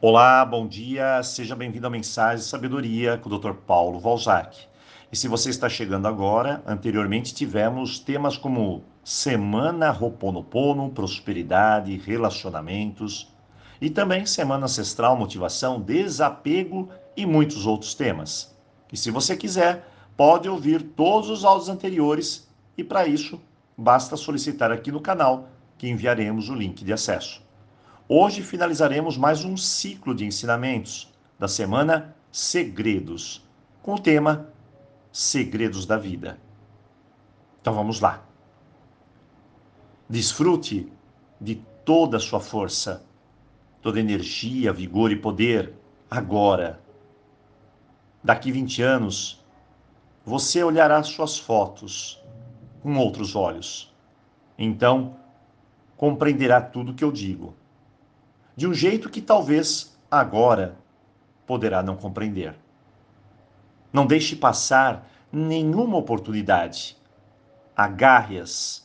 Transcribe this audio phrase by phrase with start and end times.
[0.00, 3.54] Olá, bom dia, seja bem-vindo à Mensagem de Sabedoria com o Dr.
[3.66, 4.56] Paulo Valzac.
[5.10, 13.34] E se você está chegando agora, anteriormente tivemos temas como Semana Roponopono, Prosperidade, Relacionamentos,
[13.80, 18.56] e também Semana Ancestral, Motivação, Desapego e muitos outros temas.
[18.92, 19.84] E se você quiser,
[20.16, 23.40] pode ouvir todos os áudios anteriores e para isso
[23.76, 27.47] basta solicitar aqui no canal que enviaremos o link de acesso.
[28.10, 33.46] Hoje finalizaremos mais um ciclo de ensinamentos da semana Segredos,
[33.82, 34.48] com o tema
[35.12, 36.40] Segredos da Vida.
[37.60, 38.24] Então vamos lá.
[40.08, 40.90] Desfrute
[41.38, 43.04] de toda a sua força,
[43.82, 45.74] toda energia, vigor e poder
[46.10, 46.80] agora.
[48.24, 49.44] Daqui 20 anos,
[50.24, 52.18] você olhará suas fotos
[52.82, 53.94] com outros olhos.
[54.56, 55.14] Então,
[55.94, 57.54] compreenderá tudo que eu digo
[58.58, 60.76] de um jeito que talvez agora
[61.46, 62.56] poderá não compreender.
[63.92, 66.96] Não deixe passar nenhuma oportunidade.
[67.76, 68.84] Agarre-as,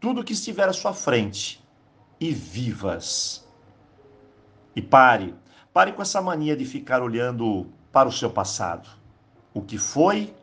[0.00, 1.64] tudo que estiver à sua frente,
[2.18, 3.48] e vivas.
[4.74, 5.32] E pare,
[5.72, 8.88] pare com essa mania de ficar olhando para o seu passado.
[9.54, 10.34] O que foi,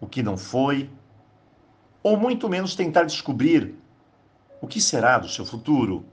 [0.00, 0.88] o que não foi,
[2.02, 3.74] ou muito menos tentar descobrir
[4.62, 6.06] o que será do seu futuro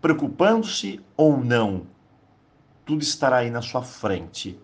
[0.00, 1.86] preocupando-se ou não,
[2.84, 4.58] tudo estará aí na sua frente,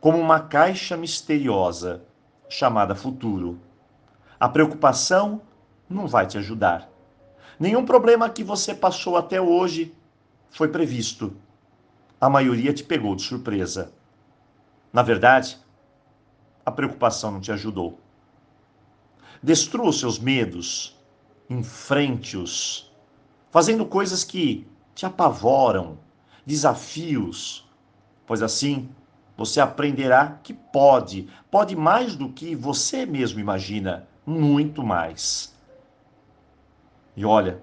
[0.00, 2.02] como uma caixa misteriosa
[2.48, 3.58] chamada futuro.
[4.38, 5.40] A preocupação
[5.88, 6.90] não vai te ajudar.
[7.58, 9.94] Nenhum problema que você passou até hoje
[10.50, 11.36] foi previsto.
[12.20, 13.92] A maioria te pegou de surpresa.
[14.92, 15.58] Na verdade,
[16.66, 17.98] a preocupação não te ajudou.
[19.42, 20.98] Destrua os seus medos,
[21.48, 22.93] enfrente-os
[23.54, 24.66] fazendo coisas que
[24.96, 25.96] te apavoram,
[26.44, 27.64] desafios,
[28.26, 28.88] pois assim
[29.36, 35.54] você aprenderá que pode, pode mais do que você mesmo imagina, muito mais.
[37.16, 37.62] E olha,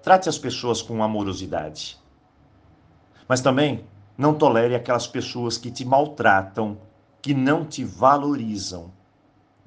[0.00, 1.98] trate as pessoas com amorosidade.
[3.26, 3.84] Mas também
[4.16, 6.78] não tolere aquelas pessoas que te maltratam,
[7.20, 8.92] que não te valorizam.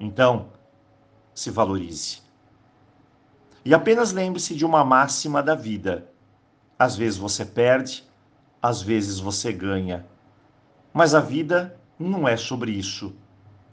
[0.00, 0.46] Então,
[1.34, 2.23] se valorize.
[3.64, 6.06] E apenas lembre-se de uma máxima da vida:
[6.78, 8.04] às vezes você perde,
[8.60, 10.04] às vezes você ganha.
[10.92, 13.14] Mas a vida não é sobre isso.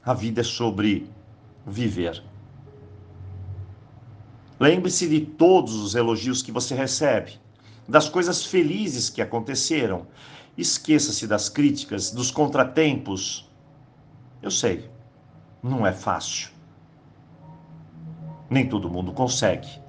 [0.04, 1.08] A vida é sobre
[1.66, 2.22] viver.
[4.58, 7.38] Lembre-se de todos os elogios que você recebe,
[7.86, 10.06] das coisas felizes que aconteceram.
[10.56, 13.48] Esqueça-se das críticas, dos contratempos.
[14.40, 14.90] Eu sei,
[15.62, 16.50] não é fácil.
[18.50, 19.81] Nem todo mundo consegue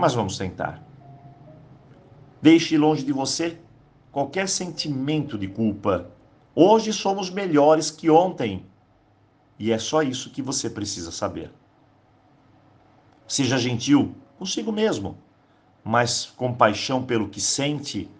[0.00, 0.82] mas vamos tentar.
[2.42, 3.58] Deixe longe de você
[4.10, 6.10] qualquer sentimento de culpa.
[6.54, 8.66] Hoje somos melhores que ontem.
[9.58, 11.52] E é só isso que você precisa saber.
[13.28, 15.18] Seja gentil consigo mesmo,
[15.84, 18.10] mas com paixão pelo que sente,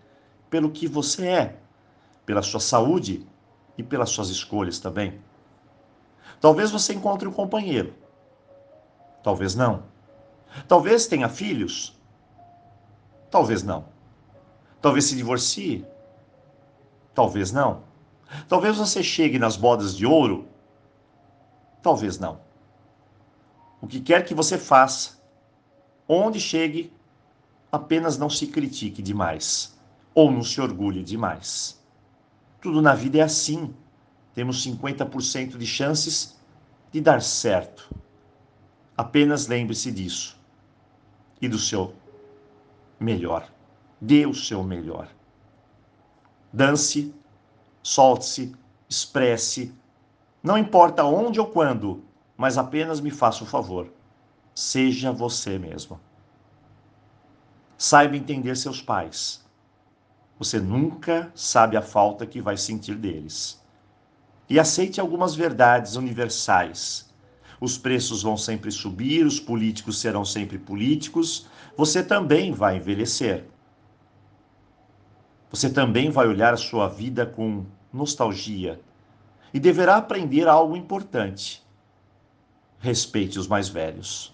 [0.50, 1.56] pelo que você é,
[2.26, 3.26] pela sua saúde
[3.78, 5.18] e pelas suas escolhas também.
[6.40, 7.94] Talvez você encontre um companheiro.
[9.22, 9.89] Talvez não.
[10.66, 11.98] Talvez tenha filhos.
[13.30, 13.86] Talvez não.
[14.80, 15.86] Talvez se divorcie.
[17.14, 17.84] Talvez não.
[18.48, 20.48] Talvez você chegue nas bodas de ouro.
[21.82, 22.40] Talvez não.
[23.80, 25.18] O que quer que você faça,
[26.08, 26.92] onde chegue,
[27.70, 29.78] apenas não se critique demais
[30.14, 31.80] ou não se orgulhe demais.
[32.60, 33.74] Tudo na vida é assim.
[34.34, 36.36] Temos 50% de chances
[36.92, 37.94] de dar certo.
[38.96, 40.39] Apenas lembre-se disso
[41.40, 41.94] e do seu
[42.98, 43.50] melhor.
[44.00, 45.08] Dê o seu melhor.
[46.52, 47.14] Dance,
[47.82, 48.54] solte-se,
[48.88, 49.74] expresse.
[50.42, 52.04] Não importa onde ou quando,
[52.36, 53.92] mas apenas me faça o favor.
[54.54, 56.00] Seja você mesmo.
[57.76, 59.44] Saiba entender seus pais.
[60.38, 63.62] Você nunca sabe a falta que vai sentir deles.
[64.48, 67.09] E aceite algumas verdades universais
[67.60, 71.46] os preços vão sempre subir, os políticos serão sempre políticos,
[71.76, 73.44] você também vai envelhecer.
[75.50, 78.80] Você também vai olhar a sua vida com nostalgia
[79.52, 81.62] e deverá aprender algo importante.
[82.78, 84.32] Respeite os mais velhos.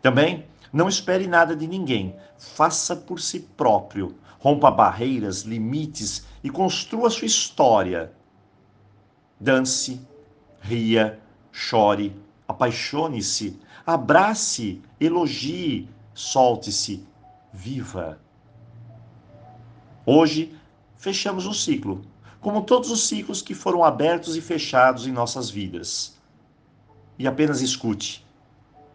[0.00, 7.10] Também não espere nada de ninguém, faça por si próprio, rompa barreiras, limites e construa
[7.10, 8.12] sua história.
[9.40, 10.00] Dance,
[10.60, 11.18] ria,
[11.56, 12.14] chore,
[12.46, 17.02] apaixone-se, abrace, elogie, solte-se,
[17.50, 18.20] viva.
[20.04, 20.54] Hoje,
[20.98, 22.02] fechamos um ciclo,
[22.42, 26.18] como todos os ciclos que foram abertos e fechados em nossas vidas.
[27.18, 28.24] E apenas escute.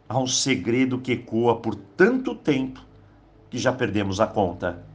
[0.07, 2.85] Há um segredo que ecoa por tanto tempo
[3.49, 4.85] que já perdemos a conta.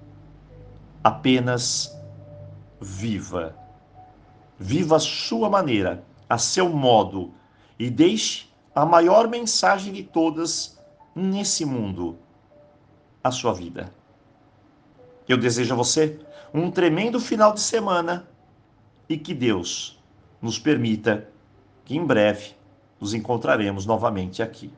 [1.03, 1.93] Apenas
[2.81, 3.57] viva.
[4.57, 7.35] Viva a sua maneira, a seu modo,
[7.78, 10.78] e deixe a maior mensagem de todas
[11.14, 12.19] nesse mundo
[13.23, 13.93] a sua vida.
[15.28, 16.19] Eu desejo a você
[16.52, 18.28] um tremendo final de semana
[19.08, 20.02] e que Deus
[20.40, 21.28] nos permita
[21.84, 22.55] que em breve
[23.00, 24.70] nos encontraremos novamente aqui.